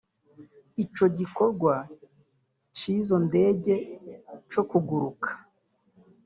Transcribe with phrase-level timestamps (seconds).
[0.83, 1.73] Ico gikorwa
[2.77, 3.75] c’izo ndege
[4.51, 5.29] co kuguruka